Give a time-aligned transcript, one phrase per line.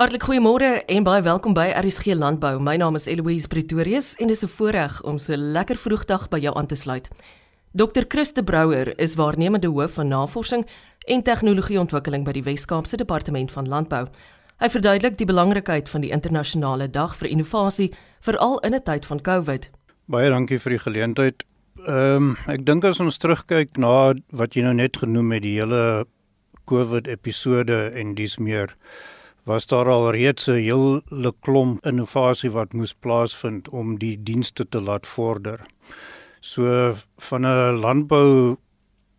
[0.00, 2.54] Hartlik goeiemôre en baie welkom by RSG Landbou.
[2.64, 6.38] My naam is Eloise Pretorius en dit is 'n voorreg om so lekker vroegdag by
[6.38, 7.08] jou aan te sluit.
[7.72, 8.04] Dr.
[8.08, 10.66] Christe Brouwer is waarnemende hoof van navorsing
[11.04, 14.08] en tegnologieontwikkeling by die Wes-Kaapse Departement van Landbou.
[14.56, 19.20] Hy verduidelik die belangrikheid van die internasionale dag vir innovasie, veral in 'n tyd van
[19.20, 19.70] COVID.
[20.06, 21.44] Baie dankie vir die geleentheid.
[21.86, 25.60] Ehm um, ek dink as ons terugkyk na wat jy nou net genoem het, die
[25.60, 26.06] hele
[26.64, 28.74] COVID episode en dis meer
[29.44, 34.80] was daar al reeds 'n hele klomp innovasie wat moes plaasvind om die dienste te
[34.80, 35.60] laat vorder.
[36.40, 38.56] So van 'n landbou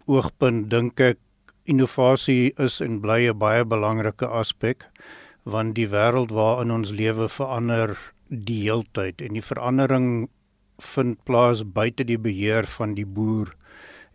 [0.05, 1.17] oogpunt dink ek
[1.63, 4.87] innovasie is en bly 'n baie belangrike aspek
[5.43, 7.97] want die wêreld waarin ons lewe verander
[8.29, 10.29] die heeltyd en die verandering
[10.77, 13.55] vind plaas buite die beheer van die boer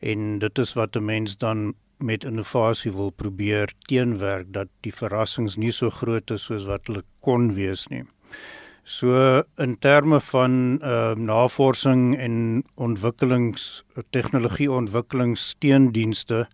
[0.01, 5.56] en dit is wat 'n mens dan met innovasie wil probeer teenwerk dat die verrassings
[5.56, 8.04] nie so groot is soos wat hulle kon wees nie.
[8.87, 13.82] So in terme van uh, navorsing en ontwikkelings
[14.15, 16.45] tegnologie ontwikkelingssteendienste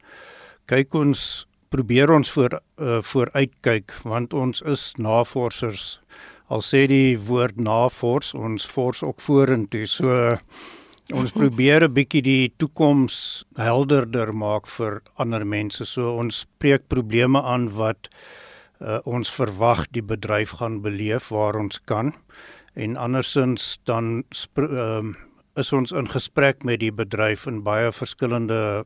[0.70, 5.98] kyk ons probeer ons voor uh, vooruitkyk want ons is navorsers
[6.52, 10.16] al sê die woord navors ons fors ook vorentoe so
[11.12, 15.84] Ons probeer 'n bietjie die toekoms helderder maak vir ander mense.
[15.84, 18.08] So ons spreek probleme aan wat
[18.80, 22.14] uh, ons verwag die bedryf gaan beleef waar ons kan.
[22.74, 24.24] En andersins dan
[24.56, 25.02] uh,
[25.56, 28.84] is ons in gesprek met die bedryf in baie verskillende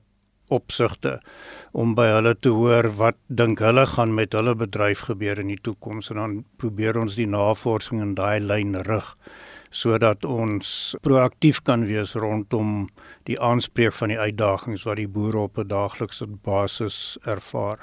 [0.48, 1.20] opsigte
[1.72, 5.62] om by hulle te hoor wat dink hulle gaan met hulle bedryf gebeur in die
[5.62, 9.14] toekoms en dan probeer ons die navorsing in daai lyn rig
[9.70, 12.88] sodat ons proaktief kan wees rondom
[13.24, 17.78] die aanspreek van die uitdagings wat die boere op 'n daaglikse basis ervaar.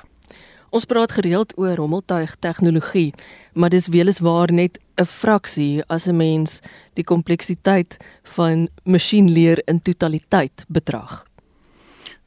[0.74, 3.14] Ons praat gereeld oor rommeltuig tegnologie,
[3.54, 6.62] maar dis weliswaar net 'n fraksie as 'n mens
[6.94, 11.26] die kompleksiteit van masjienleer in totaliteit betrag.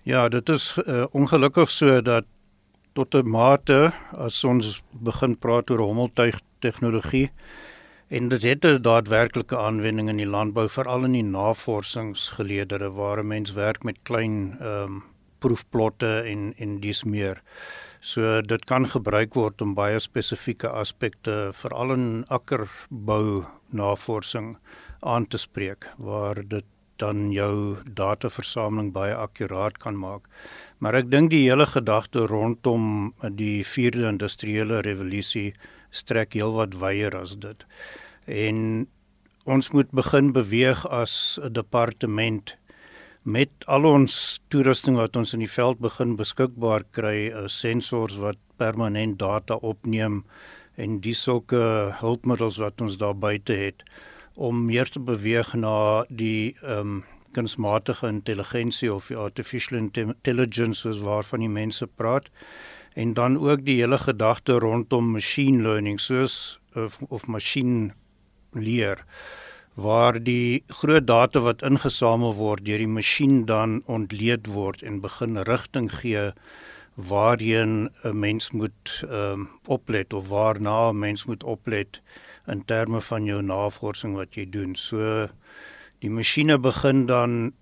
[0.03, 2.25] Ja, dit is uh, ongelukkig so dat
[2.93, 7.31] tot 'n mate as ons begin praat oor rommeltuig tegnologie
[8.09, 13.27] En dit het 'n daadwerklike aanwending in die landbou, veral in die navorsingsgeleedere waar 'n
[13.27, 15.05] mens werk met klein ehm um,
[15.39, 17.43] proefplotte en en dis meer.
[18.01, 24.57] So dit kan gebruik word om baie spesifieke aspekte veral in akkerbou navorsing
[25.01, 26.65] aan te spreek waar dit
[26.97, 30.29] dan jou dataversameling baie akkuraat kan maak.
[30.79, 35.53] Maar ek dink die hele gedagte rondom die 4de industriële revolusie
[35.97, 37.67] strek heelwat wyer as dit.
[38.27, 38.87] En
[39.45, 42.57] ons moet begin beweeg as 'n departement
[43.23, 49.19] met al ons toerusting wat ons in die veld begin beskikbaar kry, sensors wat permanent
[49.19, 50.25] data opneem
[50.77, 51.61] en dis sulke
[52.01, 53.83] hulpmiddels wat ons daar buite het
[54.37, 57.05] om meer te beweeg na die ehm um,
[57.37, 62.31] kunsmatige intelligensie of die artificial intelligence soos waarvan die mense praat
[62.97, 67.93] en dan ook die hele gedagte rondom machine learning soos of, of machine
[68.53, 69.05] leer
[69.77, 75.37] waar die groot data wat ingesamel word deur die masjien dan ontleed word en begin
[75.45, 76.31] rigting gee
[76.97, 82.01] waarheen 'n mens moet ehm um, oplet of waarna 'n mens moet oplet
[82.47, 84.75] in terme van jou navorsing wat jy doen.
[84.75, 85.29] So
[85.99, 87.53] die masjiene begin dan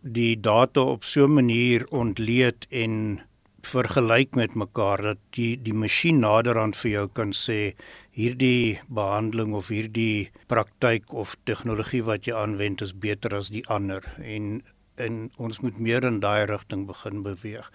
[0.00, 3.20] die data op so 'n manier ontleed en
[3.66, 7.74] vergelyk met mekaar dat die die masjien naderhand vir jou kan sê
[8.16, 14.06] hierdie behandeling of hierdie praktyk of tegnologie wat jy aanwend is beter as die ander
[14.20, 14.62] en
[15.00, 17.70] en ons moet meer in daai rigting begin beweeg.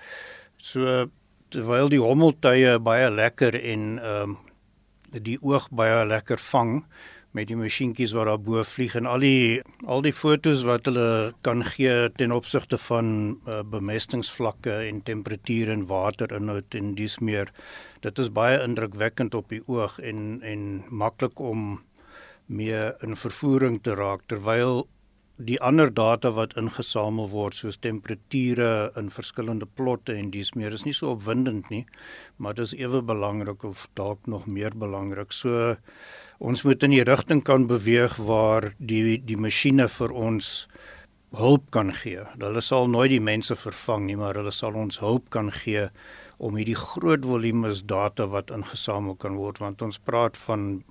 [0.58, 1.08] So
[1.54, 4.38] terwyl die hommeltuie baie lekker en ehm um,
[5.16, 6.82] die oog baie lekker vang,
[7.36, 11.34] met die masjienkies wat daar bo vlieg en al die al die fotos wat hulle
[11.48, 13.10] kan gee ten opsigte van
[13.48, 17.52] uh, bemestingsvlakke en temperatuur en waterinhoud en dis meer
[18.06, 20.66] dit is baie indrukwekkend op die oog en en
[21.04, 21.68] maklik om
[22.46, 24.86] mee in vervoering te raak terwyl
[25.38, 30.86] die ander data wat ingesamel word soos temperature in verskillende plotte en dis meer is
[30.86, 31.86] nie so opwindend nie
[32.38, 35.76] maar dit is ewe belangrik of dalk nog meer belangrik so
[36.40, 40.68] ons moet in die rigting kan beweeg waar die die masjiene vir ons
[41.36, 42.24] hulp kan gee.
[42.40, 45.90] Hulle sal nooit die mense vervang nie, maar hulle sal ons hulp kan gee
[46.38, 50.84] om hierdie groot volumes data wat ingesamel kan word want ons praat van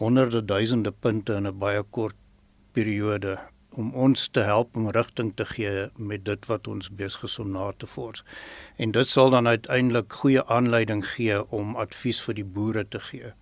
[0.00, 2.16] honderde duisende punte in 'n baie kort
[2.72, 3.36] periode
[3.78, 7.52] om ons te help om rigting te gee met dit wat ons besig is om
[7.54, 8.24] na te vors.
[8.76, 13.32] En dit sal dan uiteindelik goeie aanleiding gee om advies vir die boere te gee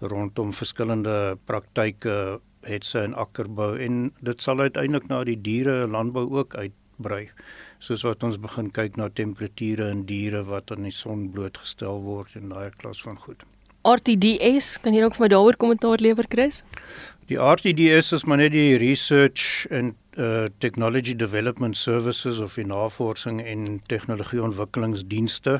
[0.00, 6.24] rondom verskillende praktyke het sy in akkerbou en dit sal uiteindelik na die diere landbou
[6.40, 7.28] ook uitbrei
[7.84, 12.36] soos wat ons begin kyk na temperature in diere wat aan die son blootgestel word
[12.40, 13.44] en daai klas van goed.
[13.84, 16.62] RTDS, kan jy ook vir my daaroor kommentaar lewer Chris?
[17.24, 23.40] Die RTDS is maar net die research and uh technology development services of die navorsing
[23.40, 25.54] en tegnologie ontwikkelingsdienste.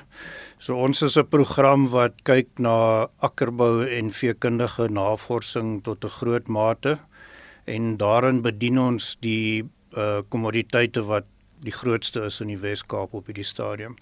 [0.58, 6.48] So ons is 'n program wat kyk na akkerbou en veekundige navorsing tot 'n groot
[6.48, 6.98] mate
[7.64, 9.64] en daarin bedien ons die
[9.96, 11.24] uh kommoditeite wat
[11.62, 13.96] die grootste is in die Wes-Kaap op hierdie stadium.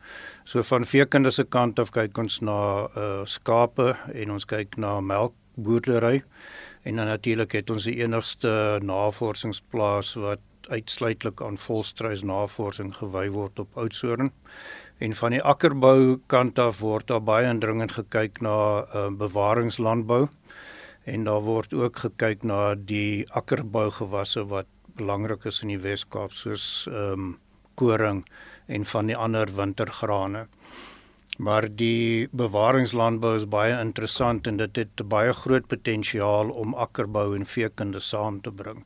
[0.45, 5.01] So van veekunde se kant af kyk ons na uh skape en ons kyk na
[5.01, 6.23] melkboerdery
[6.83, 10.41] en dan natuurlik het ons die enigste navorsingsplaas wat
[10.71, 14.31] uitsluitlik aan volstruis navorsing gewy word op Oudtshoorn.
[15.03, 20.29] En van die akkerbou kant af word daar baie indringend gekyk na uh, bewaringslandbou
[21.05, 26.87] en daar word ook gekyk na die akkerbougewasse wat belangrik is in die Wes-Kaap soos
[26.91, 27.33] ehm um,
[27.75, 28.19] koring
[28.69, 30.43] en van die ander wintergrane.
[31.39, 37.49] Maar die bewaringslandbou is baie interessant en dit het baie groot potensiaal om akkerbou en
[37.49, 38.85] veekunde saam te bring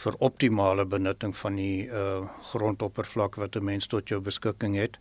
[0.00, 2.22] vir optimale benutting van die uh
[2.52, 4.98] grondoppervlak wat 'n mens tot jou beskikking het.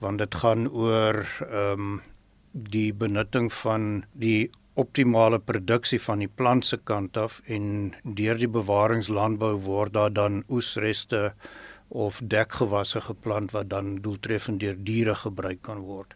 [0.00, 2.02] Want dit gaan oor ehm um,
[2.52, 8.50] die benutting van die optimale produksie van die plant se kant af en deur die
[8.50, 11.32] bewaringslandbou word daar dan oesreste
[11.94, 16.14] of dekgewasse geplant wat dan doeltreffend deur diere gebruik kan word.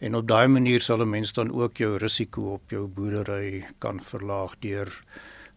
[0.00, 4.00] En op daai manier sal 'n mens dan ook jou risiko op jou boerdery kan
[4.00, 5.04] verlaag deur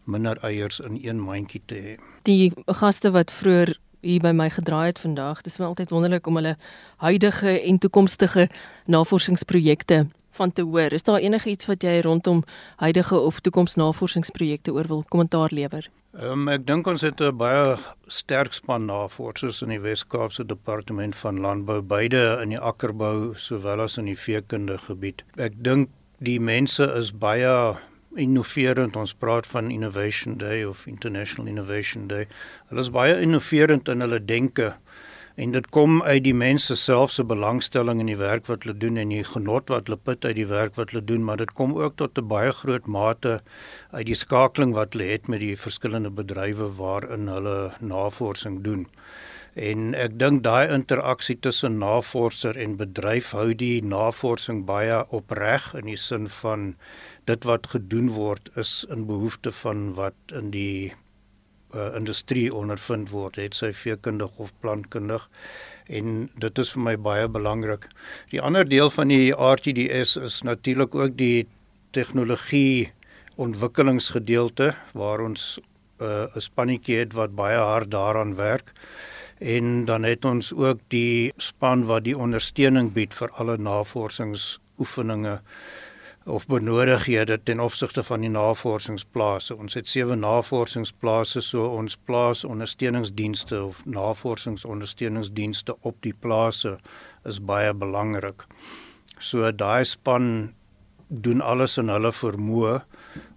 [0.04, 1.94] minder eiers in een mandjie te hê.
[2.22, 6.36] Die gaste wat vroeër hier by my gedraai het vandag, dis my altyd wonderlik om
[6.36, 6.56] hulle
[6.96, 8.48] huidige en toekomstige
[8.86, 10.92] navorsingsprojekte van te hoor.
[10.92, 12.44] Is daar enige iets wat jy rondom
[12.76, 15.88] huidige of toekomsnavorsingsprojekte oor wil kommentaar lewer?
[16.12, 17.76] Um, ek dink ons het 'n baie
[18.08, 23.96] sterk span navorsers in die Wes-Kaapse Departement van Landbou, beide in die akkerbou sowel as
[23.96, 25.24] in die veekundige gebied.
[25.36, 25.88] Ek dink
[26.18, 27.76] die mense is baie
[28.14, 28.96] innoverend.
[28.96, 32.26] Ons praat van Innovation Day of International Innovation Day.
[32.68, 34.74] Hulle is baie innoverend in hulle denke
[35.36, 39.00] en dit kom uit die mense self se belangstelling in die werk wat hulle doen
[39.00, 41.74] en die genot wat hulle put uit die werk wat hulle doen, maar dit kom
[41.78, 43.40] ook tot 'n baie groot mate
[43.92, 48.86] uit die skakeling wat hulle het met die verskillende bedrywe waarin hulle navorsing doen.
[49.54, 55.90] En ek dink daai interaksie tussen navorser en bedryf hou die navorsing baie opreg in
[55.92, 56.76] die sin van
[57.28, 60.94] dit wat gedoen word is in behoefte van wat in die
[61.74, 65.28] uh, industrie ondervind word, het sy veekundig of plantkundig.
[65.88, 67.88] En dit is vir my baie belangrik.
[68.30, 71.46] Die ander deel van die RTDS is natuurlik ook die
[71.92, 72.92] tegnologie
[73.36, 75.58] ontwikkelingsgedeelte waar ons
[76.00, 78.72] uh, 'n spannetjie het wat baie hard daaraan werk.
[79.38, 85.40] En dan het ons ook die span wat die ondersteuning bied vir alle navorsingsoefeninge
[86.24, 89.56] of benodighede ten opsigte van die navorsingsplase.
[89.56, 96.78] Ons het sewe navorsingsplase, so ons plaas ondersteuningsdienste of navorsingsondersteuningsdienste op die plase
[97.24, 98.46] is baie belangrik.
[99.18, 100.54] So daai span
[101.08, 102.80] doen alles in hulle vermoë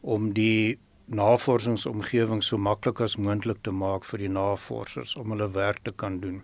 [0.02, 5.84] om die navorsingsomgewing so maklik as moontlik te maak vir die navorsers om hulle werk
[5.86, 6.42] te kan doen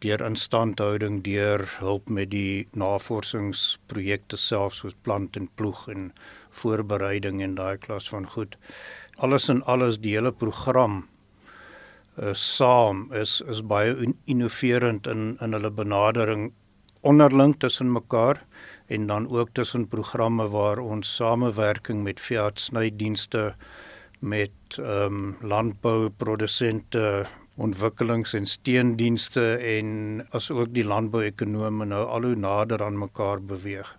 [0.00, 6.10] deur instandhouding, deur hulp met die navorsingsprojekte self soos plant en ploeg en
[6.62, 8.56] voorbereiding en daai klas van goed.
[9.18, 11.02] Alles in alles die hele program
[12.16, 16.50] uh, saam is is baie innoverend in in hulle benadering
[17.00, 18.44] onderling tussen mekaar
[18.86, 23.54] en dan ook tussen programme waar ons samewerking met veeartsnydienste
[24.20, 27.26] met ehm um, landbouprodusente
[27.60, 33.90] ontwikkelings en steendienste en asook die landbouekonome nou al hoe nader aan mekaar beweeg.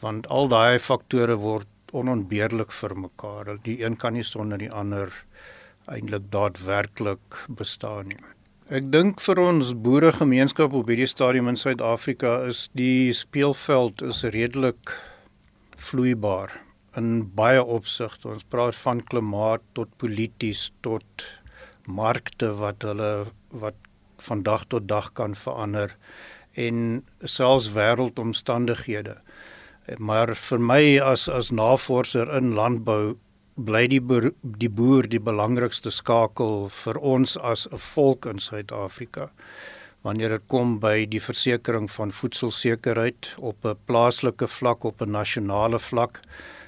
[0.00, 3.56] Want al daai faktore word onontbeerlik vir mekaar.
[3.66, 5.10] Die een kan nie sonder die ander
[5.90, 8.20] eintlik daadwerklik bestaan nie.
[8.70, 14.92] Ek dink vir ons boeregemeenskap op hierdie stadium in Suid-Afrika is die speelveld is redelik
[15.74, 16.54] vloeibaar
[16.98, 18.28] in baie opsigte.
[18.30, 21.26] Ons praat van klimaat tot polities tot
[21.86, 23.74] markte wat hulle wat
[24.20, 25.96] van dag tot dag kan verander
[26.54, 29.16] en selfs wêreldomstandighede.
[29.98, 33.16] Maar vir my as as navorser in landbou
[33.56, 39.30] bly die boer, die boer die belangrikste skakel vir ons as 'n volk in Suid-Afrika.
[40.02, 45.78] Wanneer dit kom by die versekering van voedselsekerheid op 'n plaaslike vlak, op 'n nasionale
[45.78, 46.20] vlak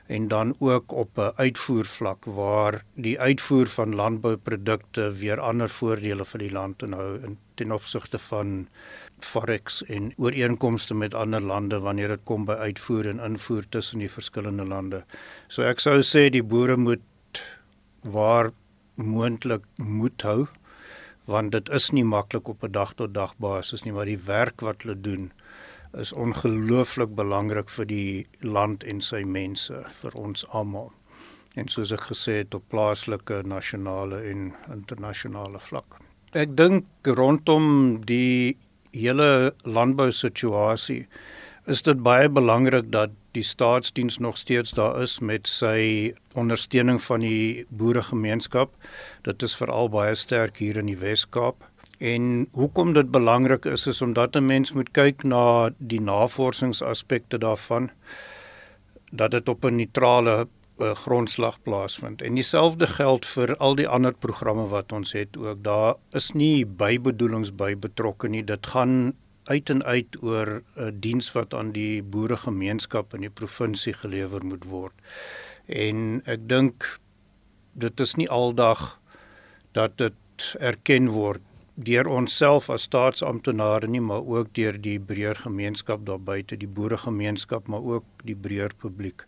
[0.06, 6.38] en dan ook op 'n uitvoervlak waar die uitvoer van landbouprodukte weer ander voordele vir
[6.38, 8.68] die land inhou in ten opsigte van
[9.18, 14.11] forex en ooreenkomste met ander lande wanneer dit kom by uitvoer en invoer tussen die
[14.11, 15.04] verskillende lande.
[15.49, 17.00] So ek sou sê die boere moet
[18.00, 18.50] waar
[18.94, 20.47] moontlik moed hou
[21.25, 24.61] want dit is nie maklik op 'n dag tot dag basis nie maar die werk
[24.61, 25.32] wat hulle doen
[25.99, 30.90] is ongelooflik belangrik vir die land en sy mense vir ons almal.
[31.56, 35.99] En soos ek gesê het op plaaslike, nasionale en internasionale vlak.
[36.32, 38.56] Ek dink rondom die
[38.92, 41.04] hele landbou situasie
[41.70, 47.22] is dit baie belangrik dat die staatsdiens nog steeds daar is met sy ondersteuning van
[47.22, 48.75] die boeregemeenskap.
[49.22, 51.62] Dit is veral baie sterk hier in die Wes-Kaap.
[52.02, 57.90] En hoekom dit belangrik is is omdat 'n mens moet kyk na die navorsingsaspekte daarvan
[59.11, 62.23] dat dit op 'n neutrale uh, grondslag plaasvind.
[62.23, 65.62] En dieselfde geld vir al die ander programme wat ons het ook.
[65.64, 68.44] Daar is nie bybedoelings by betrokke nie.
[68.44, 69.12] Dit gaan
[69.44, 74.44] uit en uit oor 'n uh, diens wat aan die boeregemeenskap in die provinsie gelewer
[74.44, 74.94] moet word.
[75.66, 76.99] En ek dink
[77.73, 79.00] dit is nie aldag
[79.73, 80.14] dat dit
[80.59, 81.40] erken word
[81.74, 87.68] deur onsself as staatsamptenare nie, maar ook deur die breër gemeenskap daar buite, die boeregemeenskap,
[87.68, 89.24] maar ook die breër publiek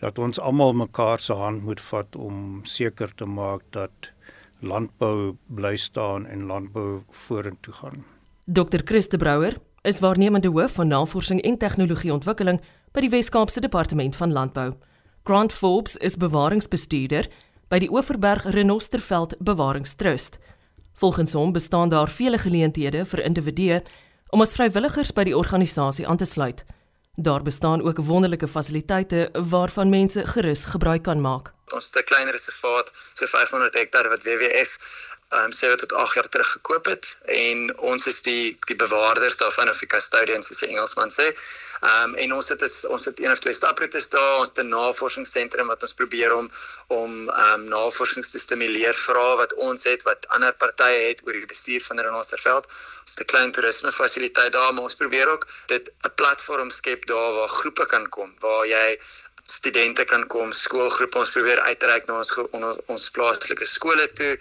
[0.00, 4.10] dat ons almal mekaar se hand moet vat om seker te maak dat
[4.60, 8.04] landbou bly staan en landbou vorentoe gaan.
[8.44, 8.84] Dr.
[8.84, 12.60] Christe Brouwer is waarnemende hoof van navorsing en tegnologieontwikkeling
[12.92, 14.74] by die Wes-Kaapse Departement van Landbou.
[15.24, 17.28] Grant Forbes is bewaringsbestuurder
[17.68, 20.38] by die Oeverberg Renosterveld Bewaringstrust.
[20.96, 23.82] Volgens hom bestaan daar vele geleenthede vir individue
[24.32, 26.64] om as vrywilligers by die organisasie aan te sluit.
[27.14, 31.55] Daar bestaan ook wonderlike fasiliteite waarvan mense gerus gebruik kan maak.
[31.74, 34.78] Ons 'n klein reservaat, so 500 hektaar wat WWF
[35.30, 39.36] um ehm, 7 tot 8 jaar terug gekoop het en ons is die die bewaarders
[39.36, 41.26] daarvan of die custodians soos die Engelsman sê.
[41.82, 44.68] Um en ons het is ons het een of twee staproetes daar, ons het 'n
[44.68, 46.50] navorsingsentrum wat ons probeer om
[46.86, 51.46] om um navorsings te stimuleer vra wat ons het wat ander partye het oor die
[51.54, 52.66] bestuur van Renosterveld.
[53.02, 57.06] Ons het 'n klein toerisme fasiliteit daar, maar ons probeer ook dit 'n platform skep
[57.06, 58.98] daar waar groepe kan kom waar jy
[59.46, 62.32] studente kan kom, skoolgroepe ons probeer uitreik na ons
[62.90, 64.32] ons, plaaslike skole toe.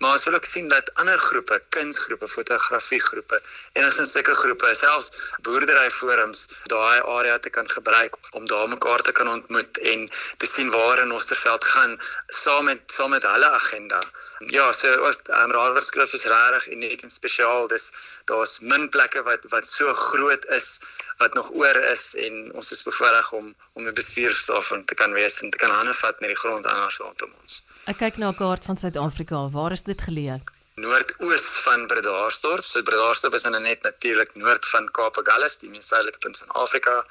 [0.00, 3.40] Maar ons wil ook sien dat ander groepe, kunsgroepe, fotografiegroepe
[3.78, 5.10] en ons sulke groepe, selfs
[5.46, 10.70] boerderyforums, daai area te kan gebruik om daar mekaar te kan ontmoet en te sien
[10.70, 11.96] waar in Osterveld gaan
[12.28, 14.00] saam met saam met hulle agenda.
[14.52, 17.68] Ja, so ons um, raadverskrif is regtig uniek en spesiaal.
[17.68, 17.90] Dis
[18.30, 20.68] daar's min plekke wat wat so groot is
[21.18, 25.12] wat nog oor is en ons is bevoorreg om om 'n bestuur daarvan te kan
[25.16, 27.60] wees en te kan hande vat met die grond anders rondom ons.
[27.90, 29.48] Ek kyk na 'n kaart van Suid-Afrika.
[29.58, 30.40] Waar is dit geleë?
[30.80, 32.64] Noordoos van Bredasdorp.
[32.64, 37.04] So Bredasdorp is net natuurlik noord van Kaapagallus, die mees suidelike punt van Afrika.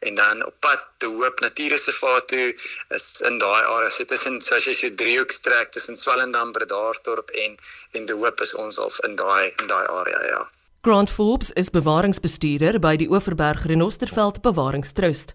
[0.00, 2.54] En dan op pad te Hoop Natuurreservaat toe
[2.88, 3.90] is in daai area.
[3.90, 7.56] So tussen soos jy so driehoek trek tussen Swellendam, Bredasdorp en
[7.92, 10.46] en De Hoop is ons al in daai in daai area, ja.
[10.86, 15.32] Grant Forbes is bewaringsbestuurder by die Oeverberg Renosterveld Bewaringstrust.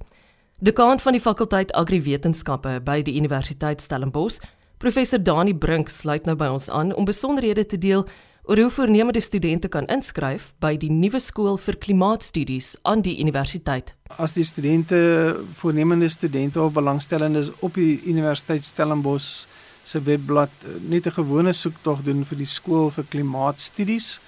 [0.62, 4.36] Dekaan van die fakulteit Agriwetenskappe by die Universiteit Stellenbosch,
[4.78, 8.04] professor Dani Brink sluit nou by ons aan om besonderhede te deel
[8.46, 13.96] oor hoe voornemende studente kan inskryf by die nuwe skool vir klimaatstudies aan die universiteit.
[14.22, 15.00] As die studente
[15.64, 19.48] voornemende studente of belangstellendes op die Universiteit Stellenbosch
[19.82, 20.54] se webblad
[20.86, 24.20] net 'n gewone soektog doen vir die skool vir klimaatstudies,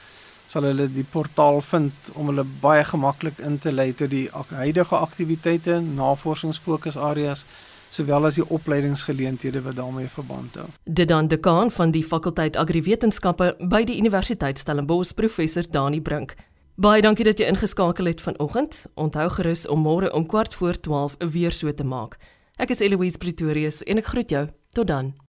[0.48, 4.96] sal hulle die portaal vind om hulle baie gemaklik in te lei tot die huidige
[4.96, 7.46] aktiwiteite, navorsingsfokusareas
[7.94, 10.66] sowel as die opleidingsgeleenthede wat daarmee verband hou.
[10.84, 16.36] Dit dan dekaan van die fakulteit Agriwetenskappe by die Universiteit Stellenbosch, professor Dani Brink.
[16.76, 18.80] Baie dankie dat jy ingeskakel het vanoggend.
[18.98, 22.18] Onthou gerus om môre om kwart voor 12 weer so te maak.
[22.58, 24.48] Ek is Eloise Pretorius en ek groet jou.
[24.74, 25.14] Tot dan.